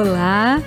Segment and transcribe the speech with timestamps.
[0.00, 0.62] Olá,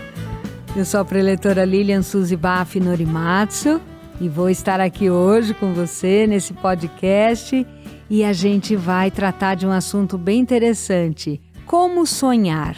[0.75, 3.79] eu sou a preletora Lilian Suzy Baff Norimatsu
[4.19, 7.65] e vou estar aqui hoje com você nesse podcast
[8.09, 12.75] e a gente vai tratar de um assunto bem interessante: como sonhar.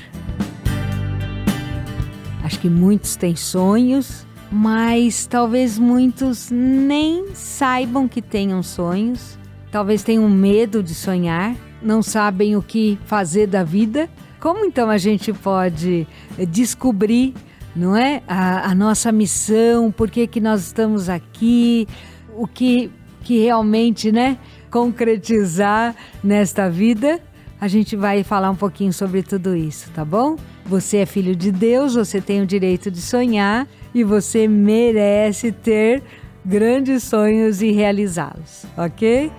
[2.44, 9.40] Acho que muitos têm sonhos, mas talvez muitos nem saibam que tenham sonhos,
[9.72, 14.08] talvez tenham medo de sonhar, não sabem o que fazer da vida.
[14.44, 16.06] Como então a gente pode
[16.50, 17.34] descobrir
[17.74, 18.22] não é?
[18.28, 21.88] A, a, nossa missão, por que, que nós estamos aqui,
[22.36, 22.92] o que,
[23.24, 24.38] que realmente, né?
[24.70, 27.22] Concretizar nesta vida.
[27.60, 30.36] A gente vai falar um pouquinho sobre tudo isso, tá bom?
[30.66, 36.04] Você é filho de Deus, você tem o direito de sonhar e você merece ter
[36.46, 39.32] grandes sonhos e realizá-los, ok?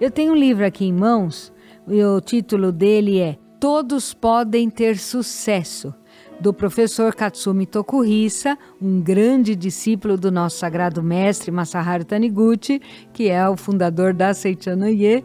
[0.00, 1.52] Eu tenho um livro aqui em mãos
[1.86, 5.94] e o título dele é Todos Podem Ter Sucesso
[6.40, 12.80] do professor Katsumi Tokuhisa, um grande discípulo do nosso sagrado mestre Masaharu Taniguchi,
[13.12, 15.24] que é o fundador da Seichanoye.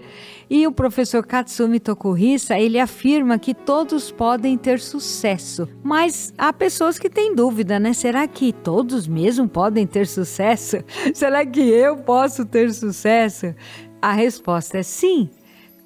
[0.49, 6.97] E o professor Katsumi Tokuhisa, ele afirma que todos podem ter sucesso, mas há pessoas
[6.97, 7.93] que têm dúvida, né?
[7.93, 10.77] Será que todos mesmo podem ter sucesso?
[11.13, 13.53] Será que eu posso ter sucesso?
[14.01, 15.29] A resposta é sim.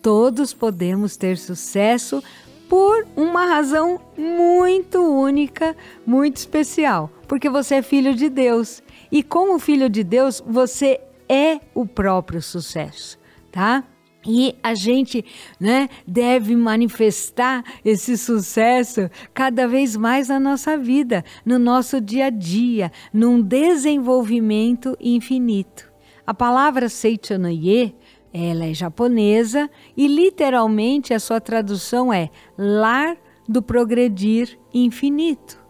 [0.02, 2.24] Todos podemos ter sucesso
[2.70, 8.82] por uma razão muito única, muito especial, porque você é filho de Deus.
[9.12, 13.18] E como filho de Deus, você é o próprio sucesso,
[13.52, 13.84] tá?
[14.26, 15.24] E a gente
[15.58, 22.30] né, deve manifestar esse sucesso cada vez mais na nossa vida, no nosso dia a
[22.30, 25.90] dia, num desenvolvimento infinito.
[26.26, 27.96] A palavra Seichanoye
[28.38, 33.18] ela é japonesa e literalmente a sua tradução é lar
[33.48, 35.66] do progredir infinito.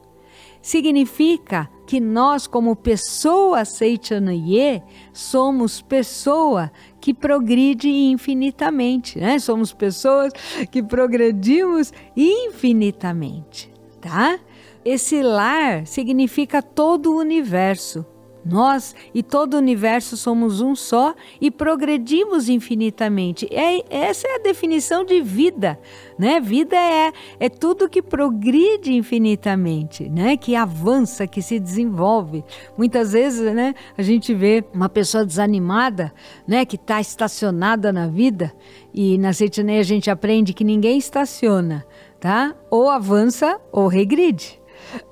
[0.61, 4.83] Significa que nós, como pessoa Seichanoye,
[5.13, 6.69] somos pessoa
[7.00, 9.39] que progride infinitamente, né?
[9.39, 10.33] Somos pessoas
[10.69, 14.38] que progredimos infinitamente, tá?
[14.83, 18.06] Esse lar significa todo o universo,
[18.47, 23.47] nós e todo o universo somos um só e progredimos infinitamente.
[23.51, 25.79] É, essa é a definição de vida,
[26.17, 26.39] né?
[26.39, 30.37] Vida é, é tudo que progride infinitamente, né?
[30.37, 32.43] Que avança, que se desenvolve.
[32.77, 33.75] Muitas vezes, né?
[33.97, 36.13] A gente vê uma pessoa desanimada,
[36.47, 36.65] né?
[36.65, 38.53] Que está estacionada na vida
[38.93, 41.85] e na Seitanei a gente aprende que ninguém estaciona,
[42.19, 42.55] tá?
[42.71, 44.56] Ou avança ou regride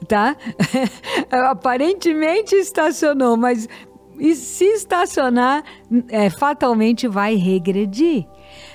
[0.07, 0.35] tá?
[1.49, 3.67] Aparentemente estacionou, mas
[4.35, 5.63] se estacionar,
[6.09, 8.25] é, fatalmente vai regredir.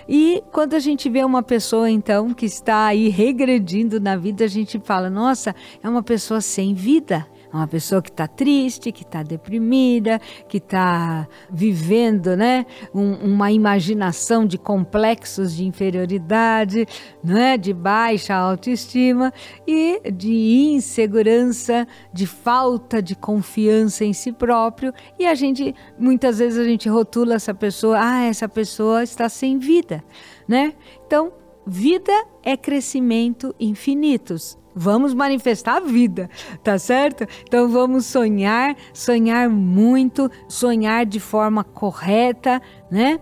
[0.08, 4.48] E quando a gente vê uma pessoa, então, que está aí regredindo na vida, a
[4.48, 7.26] gente fala: nossa, é uma pessoa sem vida.
[7.52, 13.50] É uma pessoa que está triste, que está deprimida, que está vivendo né, um, uma
[13.50, 16.86] imaginação de complexos de inferioridade,
[17.24, 19.32] né, de baixa autoestima
[19.66, 24.92] e de insegurança, de falta de confiança em si próprio.
[25.18, 29.58] E a gente, muitas vezes, a gente rotula essa pessoa, ah, essa pessoa está sem
[29.58, 30.04] vida.
[30.46, 30.72] Né?
[31.04, 31.32] Então,
[31.66, 32.12] vida
[32.42, 34.58] é crescimento infinitos.
[34.74, 36.30] Vamos manifestar a vida,
[36.62, 37.26] tá certo?
[37.42, 43.18] Então vamos sonhar, sonhar muito, sonhar de forma correta, né?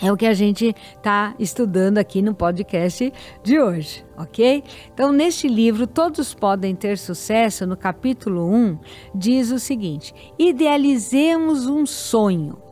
[0.00, 3.12] É o que a gente está estudando aqui no podcast
[3.42, 4.64] de hoje, ok?
[4.92, 8.78] Então, neste livro, Todos Podem Ter Sucesso, no capítulo 1,
[9.14, 12.71] diz o seguinte: idealizemos um sonho.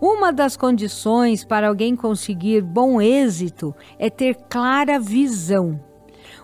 [0.00, 5.80] Uma das condições para alguém conseguir bom êxito é ter clara visão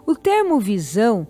[0.06, 1.26] o termo visão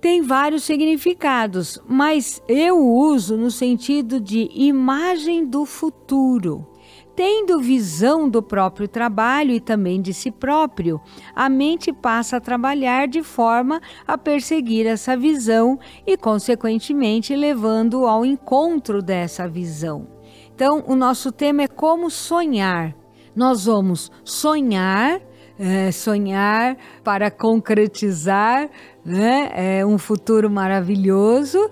[0.00, 6.66] tem vários significados, mas eu uso no sentido de imagem do futuro.
[7.14, 11.00] Tendo visão do próprio trabalho e também de si próprio,
[11.34, 18.24] a mente passa a trabalhar de forma a perseguir essa visão e, consequentemente, levando ao
[18.24, 20.15] encontro dessa visão.
[20.56, 22.96] Então, o nosso tema é como sonhar.
[23.34, 25.20] Nós vamos sonhar,
[25.58, 28.70] é, sonhar para concretizar
[29.04, 31.70] né, é, um futuro maravilhoso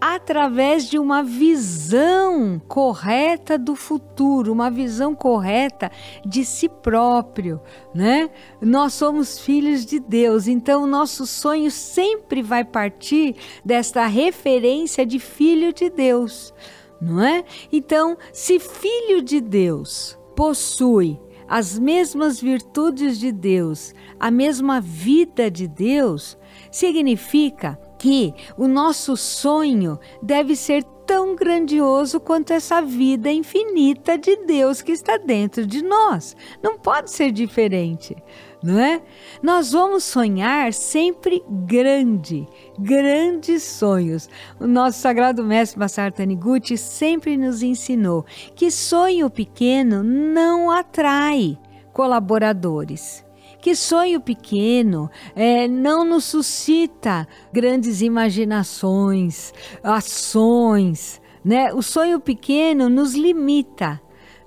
[0.00, 5.90] através de uma visão correta do futuro, uma visão correta
[6.24, 7.60] de si próprio,
[7.92, 8.30] né?
[8.62, 13.34] Nós somos filhos de Deus, então o nosso sonho sempre vai partir
[13.64, 16.54] desta referência de filho de Deus,
[17.00, 17.44] não é?
[17.72, 21.18] Então, se filho de Deus possui
[21.48, 26.38] as mesmas virtudes de Deus, a mesma vida de Deus,
[26.70, 34.80] significa que o nosso sonho deve ser tão grandioso quanto essa vida infinita de Deus
[34.80, 36.34] que está dentro de nós.
[36.62, 38.16] Não pode ser diferente,
[38.62, 39.02] não é?
[39.42, 42.48] Nós vamos sonhar sempre grande,
[42.78, 44.30] grandes sonhos.
[44.58, 48.24] O nosso sagrado mestre Massar Taniguchi sempre nos ensinou
[48.54, 51.58] que sonho pequeno não atrai
[51.92, 53.28] colaboradores
[53.60, 59.52] que sonho pequeno é, não nos suscita grandes imaginações,
[59.82, 61.72] ações, né?
[61.72, 64.00] O sonho pequeno nos limita,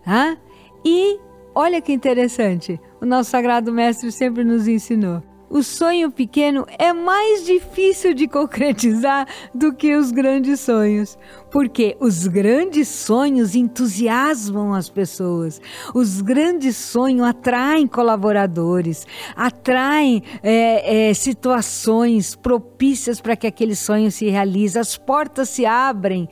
[0.04, 0.38] tá?
[0.84, 1.20] E
[1.56, 5.24] olha que interessante, o nosso Sagrado Mestre sempre nos ensinou
[5.54, 11.16] o sonho pequeno é mais difícil de concretizar do que os grandes sonhos,
[11.52, 15.62] porque os grandes sonhos entusiasmam as pessoas,
[15.94, 19.06] os grandes sonhos atraem colaboradores,
[19.36, 26.28] atraem é, é, situações propícias para que aquele sonho se realize, as portas se abrem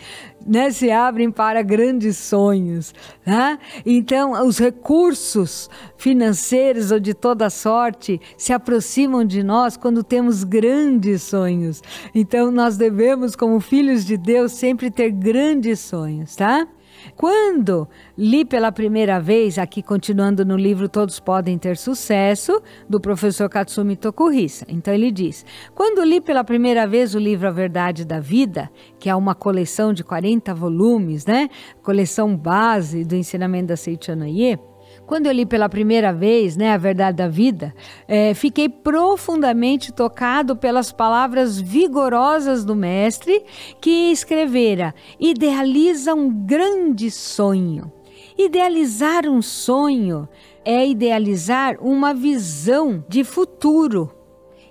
[0.45, 2.93] né, se abrem para grandes sonhos.
[3.25, 3.59] Né?
[3.85, 11.23] Então, os recursos financeiros ou de toda sorte se aproximam de nós quando temos grandes
[11.23, 11.81] sonhos.
[12.13, 16.67] Então, nós devemos, como filhos de Deus, sempre ter grandes sonhos, tá?
[17.15, 17.87] Quando
[18.17, 23.95] li pela primeira vez, aqui continuando no livro Todos Podem Ter Sucesso, do professor Katsumi
[23.95, 24.65] Tokuhisa.
[24.67, 25.45] Então ele diz:
[25.75, 28.69] Quando li pela primeira vez o livro A Verdade da Vida,
[28.99, 31.49] que é uma coleção de 40 volumes, né?
[31.81, 34.57] Coleção base do ensinamento da Seichanoye,
[35.11, 37.75] quando eu li pela primeira vez, né, A Verdade da Vida,
[38.07, 43.43] é, fiquei profundamente tocado pelas palavras vigorosas do mestre
[43.81, 47.91] que escrevera: idealiza um grande sonho.
[48.37, 50.29] Idealizar um sonho
[50.63, 54.09] é idealizar uma visão de futuro.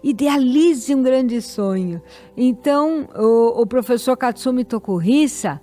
[0.02, 2.00] Idealize um grande sonho.
[2.34, 5.60] Então, o, o professor Katsumi Tokuhisa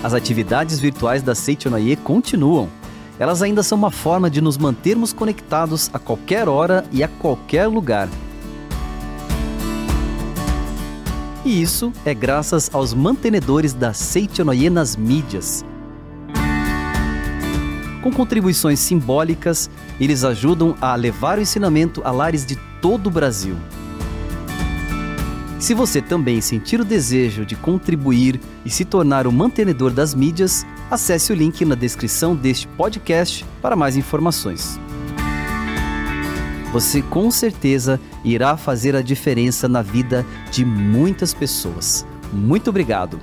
[0.03, 2.67] As atividades virtuais da Seichonaye continuam.
[3.17, 7.65] Elas ainda são uma forma de nos mantermos conectados a qualquer hora e a qualquer
[7.65, 8.09] lugar.
[11.45, 15.63] E isso é graças aos mantenedores da Seichonoye nas mídias.
[18.01, 23.55] Com contribuições simbólicas, eles ajudam a levar o ensinamento a lares de todo o Brasil.
[25.59, 30.65] Se você também sentir o desejo de contribuir e se tornar o mantenedor das mídias,
[30.89, 34.79] acesse o link na descrição deste podcast para mais informações
[36.75, 42.05] você com certeza irá fazer a diferença na vida de muitas pessoas.
[42.33, 43.17] Muito obrigado.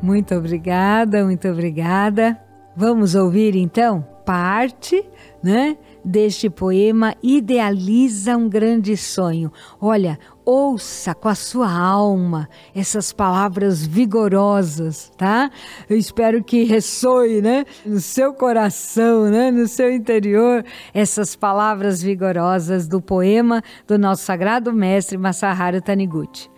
[0.00, 2.40] Muito obrigada, muito obrigada.
[2.76, 5.04] Vamos ouvir então parte,
[5.42, 9.52] né, deste poema Idealiza um grande sonho.
[9.80, 15.50] Olha, ouça com a sua alma essas palavras vigorosas, tá?
[15.88, 22.88] Eu espero que ressoe, né, no seu coração, né, no seu interior, essas palavras vigorosas
[22.88, 26.50] do poema do nosso sagrado mestre Masaharu Taniguchi.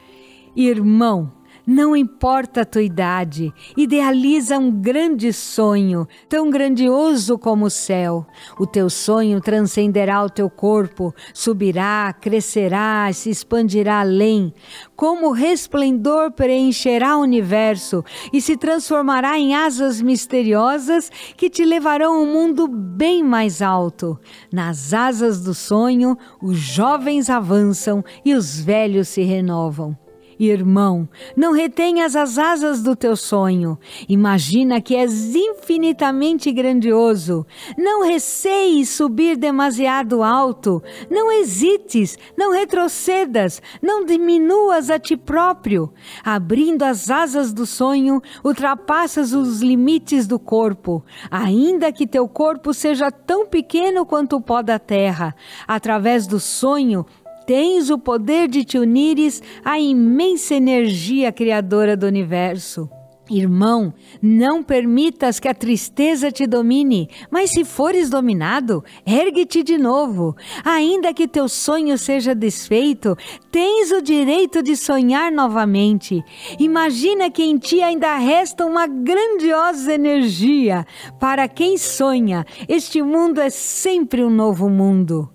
[0.57, 1.33] Irmão,
[1.67, 8.27] não importa a tua idade, idealiza um grande sonho, tão grandioso como o céu.
[8.59, 14.53] O teu sonho transcenderá o teu corpo, subirá, crescerá, se expandirá além.
[14.95, 22.19] Como resplendor preencherá o universo e se transformará em asas misteriosas que te levarão a
[22.19, 24.19] um mundo bem mais alto.
[24.53, 30.04] Nas asas do sonho, os jovens avançam e os velhos se renovam.
[30.39, 33.79] Irmão, não retenhas as asas do teu sonho.
[34.09, 37.47] Imagina que és infinitamente grandioso.
[37.79, 40.83] Não receies subir demasiado alto.
[41.11, 45.93] Não hesites, não retrocedas, não diminuas a ti próprio.
[46.25, 51.05] Abrindo as asas do sonho, ultrapassas os limites do corpo.
[51.31, 55.35] Ainda que teu corpo seja tão pequeno quanto o pó da terra,
[55.67, 57.07] através do sonho,
[57.47, 62.89] tens o poder de te unires à imensa energia criadora do universo.
[63.31, 70.37] Irmão, não permitas que a tristeza te domine, mas se fores dominado, ergue-te de novo.
[70.63, 73.17] Ainda que teu sonho seja desfeito,
[73.51, 76.23] tens o direito de sonhar novamente.
[76.59, 80.87] Imagina que em ti ainda resta uma grandiosa energia.
[81.19, 85.34] Para quem sonha, este mundo é sempre um novo mundo.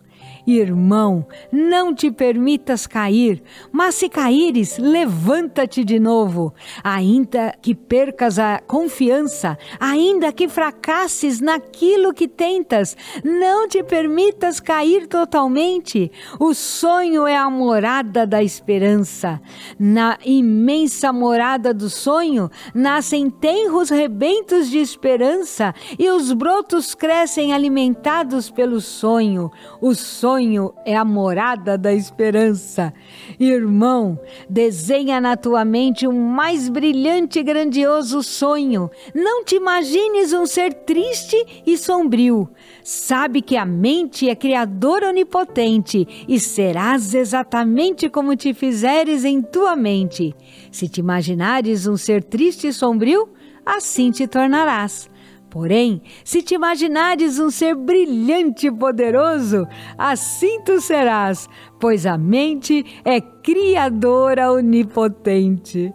[0.58, 6.54] Irmão, não te permitas cair, mas se caíres, levanta-te de novo.
[6.84, 15.06] Ainda que percas a confiança, ainda que fracasses naquilo que tentas, não te permitas cair
[15.06, 16.12] totalmente.
[16.40, 19.40] O sonho é a morada da esperança.
[19.78, 28.50] Na imensa morada do sonho, nascem tenros rebentos de esperança e os brotos crescem alimentados
[28.50, 29.52] pelo sonho.
[29.80, 32.94] O sonho sonho é a morada da esperança.
[33.38, 34.18] Irmão,
[34.50, 38.90] desenha na tua mente um mais brilhante e grandioso sonho.
[39.14, 42.50] Não te imagines um ser triste e sombrio.
[42.82, 49.76] Sabe que a mente é criadora onipotente e serás exatamente como te fizeres em tua
[49.76, 50.34] mente.
[50.72, 53.28] Se te imaginares um ser triste e sombrio,
[53.66, 55.10] assim te tornarás.
[55.50, 62.86] Porém, se te imaginares um ser brilhante e poderoso, assim tu serás, pois a mente
[63.04, 65.92] é criadora onipotente.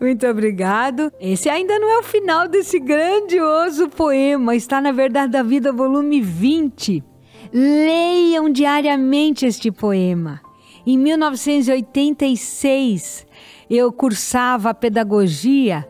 [0.00, 1.12] Muito obrigado.
[1.20, 6.22] Esse ainda não é o final desse grandioso poema, está na Verdade da Vida, volume
[6.22, 7.04] 20.
[7.52, 10.40] Leiam diariamente este poema.
[10.86, 13.26] Em 1986,
[13.70, 15.86] eu cursava pedagogia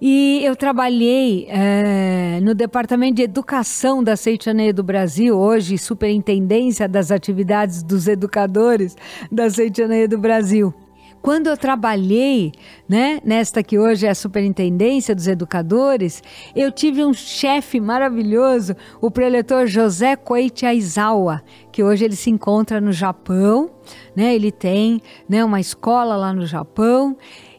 [0.00, 7.10] e eu trabalhei é, no Departamento de Educação da Seitianeia do Brasil, hoje Superintendência das
[7.10, 8.96] Atividades dos Educadores
[9.32, 10.74] da Seitianeia do Brasil.
[11.22, 12.52] Quando eu trabalhei,
[12.88, 16.22] né, nesta que hoje é a Superintendência dos Educadores,
[16.54, 22.80] eu tive um chefe maravilhoso, o preletor José Koichi Aizawa, que hoje ele se encontra
[22.80, 23.70] no Japão,
[24.14, 27.16] né, ele tem né, uma escola lá no Japão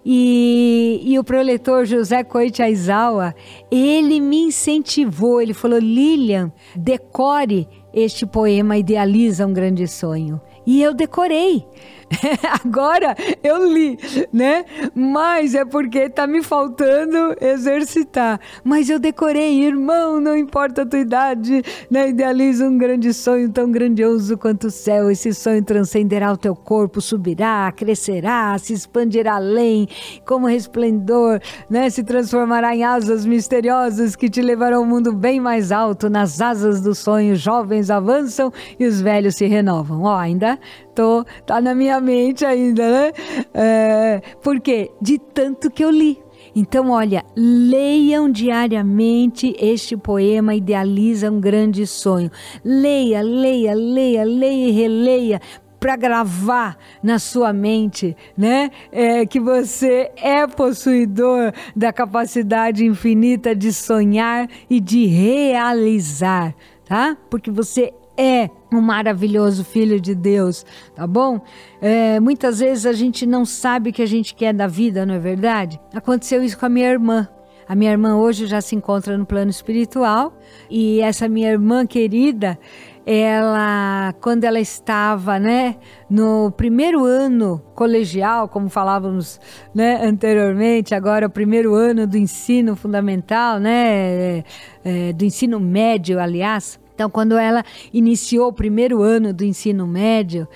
[0.09, 3.35] E, e o proletor José Koichi Aizawa,
[3.69, 10.39] ele me incentivou, ele falou, Lilian, decore este poema Idealiza um Grande Sonho.
[10.65, 11.65] E eu decorei.
[12.63, 13.97] Agora eu li,
[14.31, 14.65] né?
[14.95, 18.39] Mas é porque tá me faltando exercitar.
[18.63, 22.09] Mas eu decorei, irmão, não importa a tua idade, né?
[22.09, 25.11] Idealiza um grande sonho tão grandioso quanto o céu.
[25.11, 29.87] Esse sonho transcenderá o teu corpo, subirá, crescerá, se expandirá além,
[30.25, 31.89] como resplendor, né?
[31.89, 36.09] Se transformará em asas misteriosas que te levarão ao mundo bem mais alto.
[36.09, 40.03] Nas asas do sonho, jovens avançam e os velhos se renovam.
[40.03, 40.57] Ó, ainda
[40.97, 43.11] tô, tá na minha mente ainda, né?
[43.53, 46.17] É, porque de tanto que eu li.
[46.55, 52.31] Então, olha, leiam diariamente este poema Idealiza um Grande Sonho.
[52.65, 55.41] Leia, leia, leia, leia e releia
[55.79, 58.71] para gravar na sua mente, né?
[58.91, 67.15] É, que você é possuidor da capacidade infinita de sonhar e de realizar, tá?
[67.29, 71.39] Porque você é um maravilhoso filho de Deus, tá bom?
[71.79, 75.13] É, muitas vezes a gente não sabe o que a gente quer da vida, não
[75.13, 75.79] é verdade?
[75.93, 77.27] Aconteceu isso com a minha irmã.
[77.67, 80.33] A minha irmã hoje já se encontra no plano espiritual
[80.69, 82.57] e essa minha irmã querida,
[83.05, 85.75] ela, quando ela estava, né,
[86.09, 89.39] no primeiro ano colegial, como falávamos,
[89.75, 94.43] né, anteriormente, agora o primeiro ano do ensino fundamental, né, é,
[94.83, 97.63] é, do ensino médio, aliás, então, quando ela
[97.93, 100.47] iniciou o primeiro ano do ensino médio,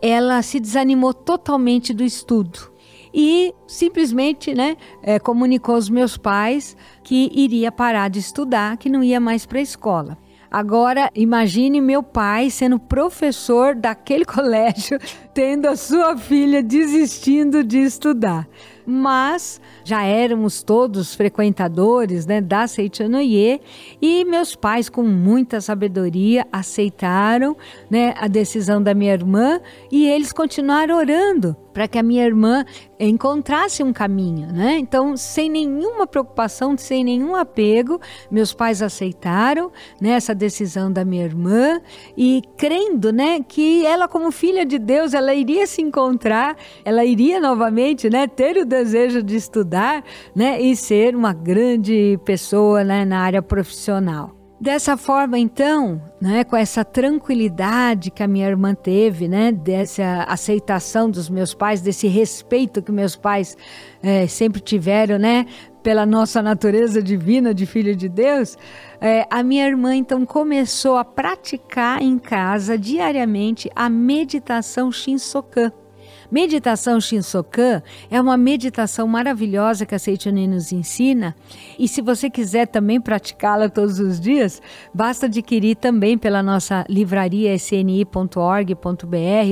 [0.00, 2.70] ela se desanimou totalmente do estudo
[3.12, 9.02] e simplesmente né, é, comunicou aos meus pais que iria parar de estudar, que não
[9.02, 10.16] ia mais para a escola.
[10.48, 15.00] Agora, imagine meu pai sendo professor daquele colégio,
[15.34, 18.48] tendo a sua filha desistindo de estudar.
[18.90, 23.60] Mas já éramos todos frequentadores né, da Seichanoye
[24.00, 27.54] e meus pais, com muita sabedoria, aceitaram
[27.90, 29.60] né, a decisão da minha irmã
[29.92, 32.64] e eles continuaram orando para que a minha irmã
[32.98, 34.78] encontrasse um caminho, né?
[34.80, 39.70] Então, sem nenhuma preocupação, sem nenhum apego, meus pais aceitaram
[40.00, 41.80] né, essa decisão da minha irmã
[42.16, 47.38] e crendo, né, que ela como filha de Deus, ela iria se encontrar, ela iria
[47.38, 53.20] novamente, né, ter o desejo de estudar, né, e ser uma grande pessoa, né, na
[53.20, 54.34] área profissional.
[54.60, 61.08] Dessa forma, então, né, com essa tranquilidade que a minha irmã teve, né, dessa aceitação
[61.08, 63.56] dos meus pais, desse respeito que meus pais
[64.02, 65.46] é, sempre tiveram, né,
[65.80, 68.58] pela nossa natureza divina de filho de Deus,
[69.00, 75.72] é, a minha irmã então começou a praticar em casa diariamente a meditação Shinsokan.
[76.30, 81.34] Meditação Shinsokan é uma meditação maravilhosa que a Seichani nos ensina.
[81.78, 84.60] E se você quiser também praticá-la todos os dias,
[84.92, 88.76] basta adquirir também pela nossa livraria sni.org.br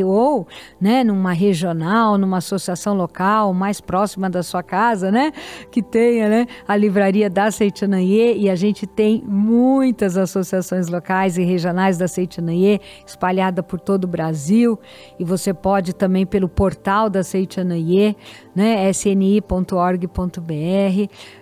[0.04, 0.46] ou
[0.78, 5.32] né, numa regional, numa associação local mais próxima da sua casa, né,
[5.70, 11.42] que tenha né, a livraria da Seichanaye e a gente tem muitas associações locais e
[11.42, 14.78] regionais da Seichanaye espalhada por todo o Brasil.
[15.18, 18.16] E você pode também pelo portal portal da Seichanaye,
[18.52, 20.10] né, sni.org.br.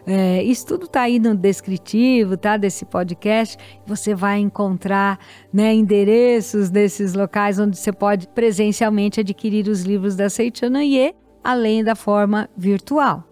[0.07, 3.57] É, isso tudo está aí no descritivo, tá, desse podcast.
[3.87, 5.19] Você vai encontrar,
[5.51, 11.95] né, endereços desses locais onde você pode presencialmente adquirir os livros da Seichanaye, além da
[11.95, 13.25] forma virtual.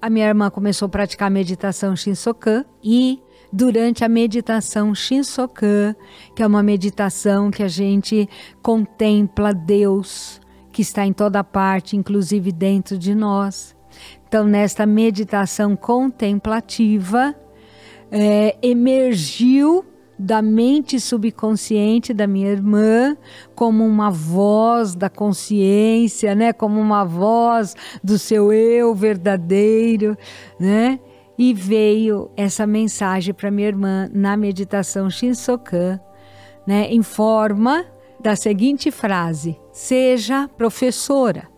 [0.00, 3.20] A minha irmã começou a praticar meditação Shinsokan e
[3.52, 5.96] durante a meditação Shinsokan,
[6.36, 8.28] que é uma meditação que a gente
[8.62, 10.40] contempla Deus,
[10.72, 13.76] que está em toda parte, inclusive dentro de nós.
[14.26, 17.34] Então, nesta meditação contemplativa,
[18.10, 19.84] é, emergiu
[20.18, 23.16] da mente subconsciente da minha irmã
[23.54, 26.52] como uma voz da consciência, né?
[26.52, 30.16] Como uma voz do seu eu verdadeiro,
[30.60, 31.00] né?
[31.36, 35.98] E veio essa mensagem para minha irmã na meditação Shinsokan,
[36.66, 36.86] né?
[36.88, 37.84] Em forma
[38.22, 41.52] da seguinte frase: Seja professora.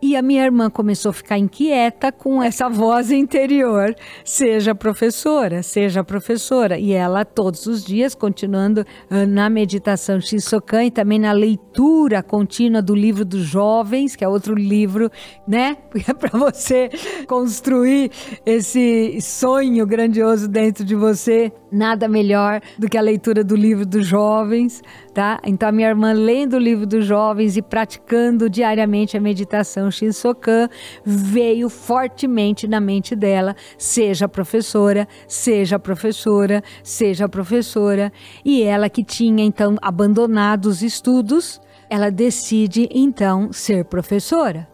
[0.00, 3.96] E a minha irmã começou a ficar inquieta com essa voz interior.
[4.24, 6.78] Seja professora, seja professora.
[6.78, 12.80] E ela, todos os dias, continuando uh, na meditação Shisokan e também na leitura contínua
[12.80, 15.10] do livro dos jovens, que é outro livro,
[15.48, 15.76] né?
[16.16, 16.90] Para você
[17.26, 18.12] construir
[18.46, 21.52] esse sonho grandioso dentro de você.
[21.72, 24.80] Nada melhor do que a leitura do livro dos jovens
[25.18, 25.40] tá?
[25.44, 30.68] Então a minha irmã lendo o livro dos jovens e praticando diariamente a meditação Shinsokan
[31.04, 38.12] veio fortemente na mente dela, seja professora, seja professora, seja professora,
[38.44, 44.68] e ela que tinha então abandonado os estudos, ela decide então ser professora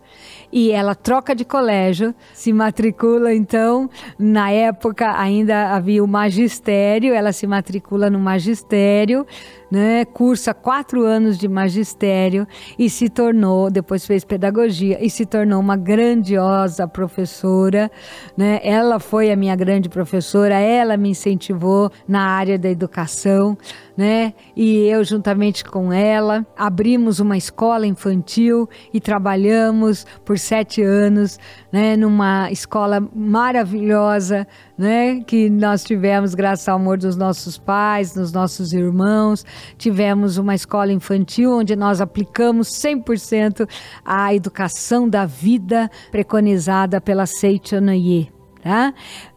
[0.54, 7.32] e ela troca de colégio, se matricula então, na época ainda havia o magistério, ela
[7.32, 9.26] se matricula no magistério,
[9.68, 12.46] né, cursa quatro anos de magistério
[12.78, 17.90] e se tornou, depois fez pedagogia e se tornou uma grandiosa professora.
[18.36, 18.60] Né?
[18.62, 23.58] Ela foi a minha grande professora, ela me incentivou na área da educação,
[23.96, 24.34] né?
[24.56, 31.38] E eu, juntamente com ela, abrimos uma escola infantil e trabalhamos por sete anos,
[31.72, 31.96] né?
[31.96, 35.20] Numa escola maravilhosa, né?
[35.26, 39.44] Que nós tivemos graças ao amor dos nossos pais, dos nossos irmãos.
[39.76, 43.68] Tivemos uma escola infantil onde nós aplicamos 100%
[44.04, 48.32] a educação da vida preconizada pela Seichanaye.
[48.62, 48.94] Tá?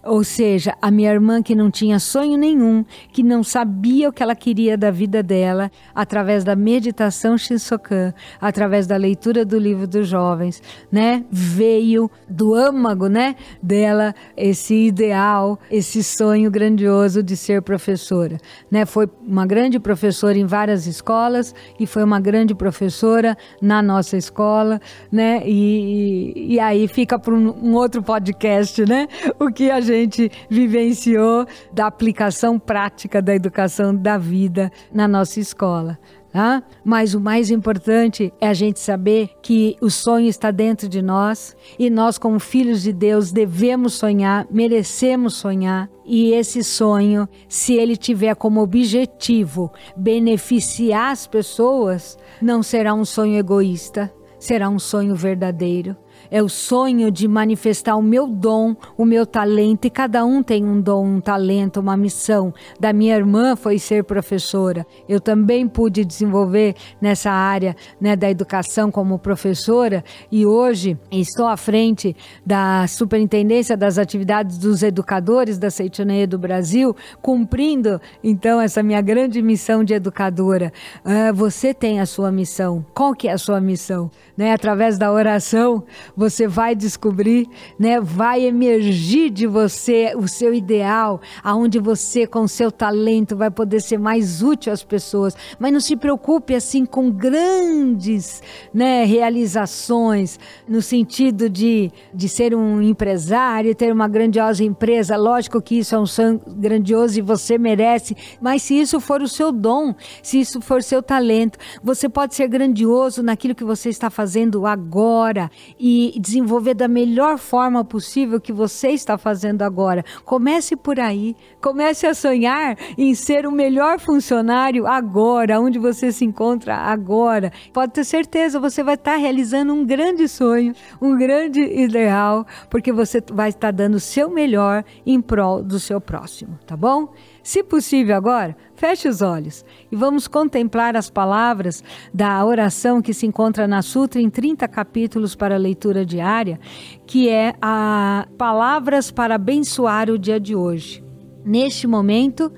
[0.07, 4.23] Ou seja, a minha irmã que não tinha sonho nenhum, que não sabia o que
[4.23, 10.07] ela queria da vida dela, através da meditação Shinsokan, através da leitura do livro dos
[10.07, 11.25] jovens, né?
[11.29, 18.37] Veio do âmago, né, dela esse ideal, esse sonho grandioso de ser professora,
[18.71, 18.85] né?
[18.85, 24.79] Foi uma grande professora em várias escolas e foi uma grande professora na nossa escola,
[25.11, 25.41] né?
[25.45, 29.07] E, e, e aí fica para um, um outro podcast, né?
[29.39, 35.39] O que a gente gente vivenciou da aplicação prática da educação da vida na nossa
[35.39, 35.97] escola.
[36.31, 36.61] Tá?
[36.83, 41.55] Mas o mais importante é a gente saber que o sonho está dentro de nós
[41.79, 45.89] e nós, como filhos de Deus, devemos sonhar, merecemos sonhar.
[46.05, 53.35] E esse sonho, se ele tiver como objetivo beneficiar as pessoas, não será um sonho
[53.35, 55.95] egoísta, será um sonho verdadeiro
[56.29, 60.63] é o sonho de manifestar o meu dom, o meu talento, e cada um tem
[60.63, 62.53] um dom, um talento, uma missão.
[62.79, 64.85] Da minha irmã foi ser professora.
[65.07, 71.57] Eu também pude desenvolver nessa área né, da educação como professora e hoje estou à
[71.57, 79.01] frente da superintendência das atividades dos educadores da Seitianeia do Brasil, cumprindo então essa minha
[79.01, 80.71] grande missão de educadora.
[81.05, 82.85] Uh, você tem a sua missão.
[82.93, 84.09] Qual que é a sua missão?
[84.35, 85.83] Né, através da oração,
[86.17, 88.01] você vai descobrir, né?
[88.01, 93.99] Vai emergir de você o seu ideal, aonde você com seu talento vai poder ser
[93.99, 95.35] mais útil às pessoas.
[95.59, 98.41] Mas não se preocupe assim com grandes,
[98.73, 105.15] né, realizações no sentido de, de ser um empresário, ter uma grandiosa empresa.
[105.15, 109.27] Lógico que isso é um sonho grandioso e você merece, mas se isso for o
[109.27, 114.09] seu dom, se isso for seu talento, você pode ser grandioso naquilo que você está
[114.09, 120.03] fazendo agora e desenvolver da melhor forma possível que você está fazendo agora.
[120.25, 126.25] Comece por aí, comece a sonhar em ser o melhor funcionário agora, onde você se
[126.25, 127.51] encontra agora.
[127.73, 133.21] Pode ter certeza, você vai estar realizando um grande sonho, um grande ideal, porque você
[133.31, 137.13] vai estar dando o seu melhor em prol do seu próximo, tá bom?
[137.47, 141.81] Se possível agora, feche os olhos e vamos contemplar as palavras
[142.13, 146.59] da oração que se encontra na Sutra em 30 capítulos para leitura diária,
[147.05, 151.01] que é a Palavras para abençoar o dia de hoje.
[151.45, 152.51] Neste momento,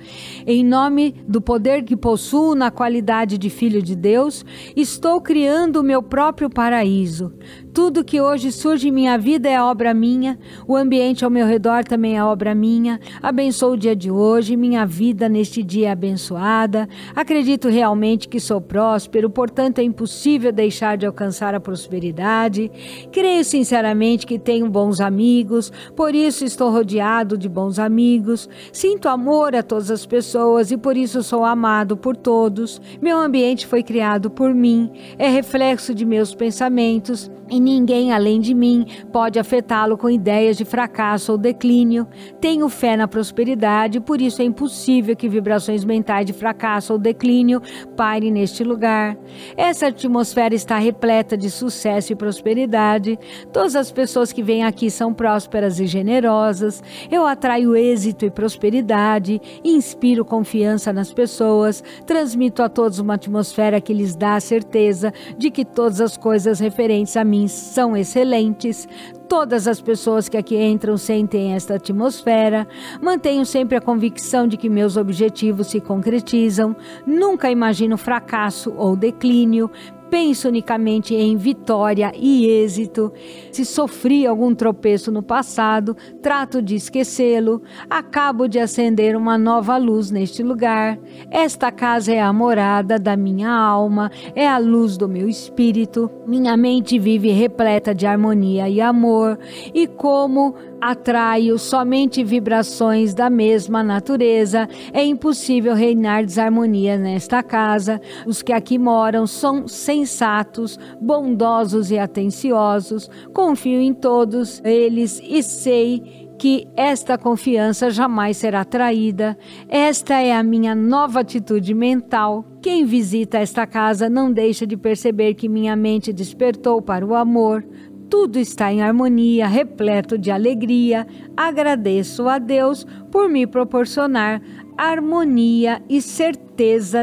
[0.48, 4.44] em nome do poder que possuo na qualidade de filho de Deus,
[4.76, 7.32] estou criando o meu próprio paraíso.
[7.74, 11.84] Tudo que hoje surge em minha vida é obra minha, o ambiente ao meu redor
[11.84, 13.00] também é obra minha.
[13.22, 16.90] Abençoo o dia de hoje, minha vida neste dia é abençoada.
[17.16, 22.72] Acredito realmente que sou próspero, portanto é impossível deixar de alcançar a prosperidade.
[23.12, 28.50] Creio sinceramente que tenho bons amigos, por isso estou rodeado de bons amigos.
[28.74, 32.82] Sinto amor a todas as pessoas e por isso sou amado por todos.
[33.00, 38.54] Meu ambiente foi criado por mim, é reflexo de meus pensamentos e ninguém além de
[38.54, 42.08] mim pode afetá-lo com ideias de fracasso ou declínio.
[42.40, 47.62] Tenho fé na prosperidade, por isso é impossível que vibrações mentais de fracasso ou declínio
[47.96, 49.18] pairem neste lugar.
[49.58, 53.18] Essa atmosfera está repleta de sucesso e prosperidade.
[53.52, 56.84] Todas as pessoas que vêm aqui são prósperas e generosas.
[57.12, 63.94] Eu atraio êxito e prosperidade, inspiro confiança nas pessoas, transmito a todos uma atmosfera que
[63.94, 68.88] lhes dá a certeza de que todas as coisas referentes a mim são excelentes.
[69.28, 72.68] Todas as pessoas que aqui entram sentem esta atmosfera.
[73.02, 76.76] Mantenho sempre a convicção de que meus objetivos se concretizam.
[77.06, 79.70] Nunca imagino fracasso ou declínio
[80.10, 83.12] penso unicamente em vitória e êxito.
[83.52, 87.62] Se sofri algum tropeço no passado, trato de esquecê-lo.
[87.90, 91.00] Acabo de acender uma nova luz neste lugar.
[91.32, 96.10] Esta casa é a morada da minha alma, é a luz do meu espírito.
[96.26, 99.38] Minha mente vive repleta de harmonia e amor,
[99.74, 104.68] e como atraio somente vibrações da mesma natureza.
[104.94, 108.02] É impossível reinar desarmonia nesta casa.
[108.26, 113.10] Os que aqui moram são sensatos, bondosos e atenciosos.
[113.34, 119.38] Confio em todos eles e sei que esta confiança jamais será traída.
[119.68, 122.46] Esta é a minha nova atitude mental.
[122.62, 127.66] Quem visita esta casa não deixa de perceber que minha mente despertou para o amor,
[128.10, 131.06] tudo está em harmonia, repleto de alegria.
[131.38, 134.42] Agradeço a Deus por me proporcionar
[134.78, 136.49] harmonia e certeza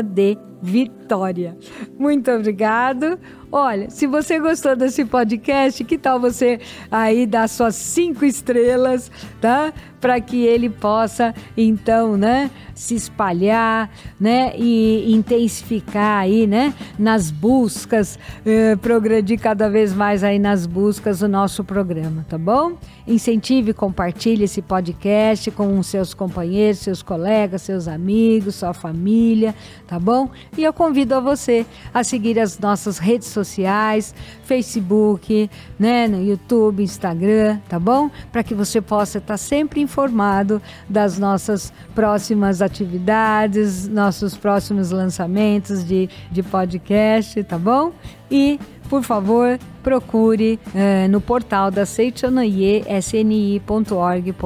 [0.02, 1.56] de vitória.
[1.98, 3.18] Muito obrigado.
[3.50, 6.58] Olha, se você gostou desse podcast, que tal você
[6.90, 9.72] aí dar suas cinco estrelas, tá?
[10.00, 13.90] Para que ele possa, então, né, se espalhar,
[14.20, 21.20] né, e intensificar aí, né, nas buscas, eh, progredir cada vez mais aí nas buscas
[21.20, 22.76] do nosso programa, tá bom?
[23.06, 29.45] Incentive compartilhe esse podcast com seus companheiros, seus colegas, seus amigos, sua família,
[29.86, 30.30] tá bom?
[30.56, 36.82] E eu convido a você a seguir as nossas redes sociais, Facebook, né, no YouTube,
[36.82, 38.10] Instagram, tá bom?
[38.32, 46.08] Para que você possa estar sempre informado das nossas próximas atividades, nossos próximos lançamentos de,
[46.30, 47.92] de podcast, tá bom?
[48.30, 54.36] E por favor, procure eh, no portal da Seichonoye, sni.org.br,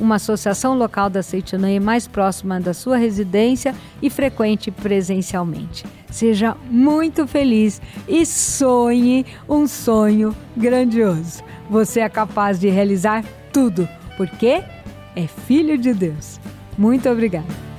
[0.00, 5.84] uma associação local da Seichonoye mais próxima da sua residência e frequente presencialmente.
[6.10, 11.42] Seja muito feliz e sonhe um sonho grandioso.
[11.68, 14.62] Você é capaz de realizar tudo, porque
[15.14, 16.40] é filho de Deus.
[16.76, 17.75] Muito obrigada.